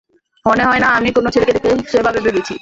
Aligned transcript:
মনেহয় 0.45 0.81
না 0.81 0.89
আমি 0.97 1.09
কোনো 1.11 1.29
ছেলেকে 1.33 1.53
দেখে 1.55 1.71
সেভাবে 1.91 2.19
ভেবেছি। 2.25 2.53